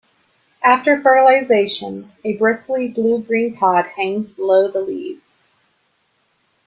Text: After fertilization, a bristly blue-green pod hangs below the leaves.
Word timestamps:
After 0.63 0.97
fertilization, 0.99 2.11
a 2.23 2.35
bristly 2.35 2.87
blue-green 2.87 3.55
pod 3.55 3.85
hangs 3.85 4.31
below 4.31 4.67
the 4.67 4.81
leaves. 4.81 5.47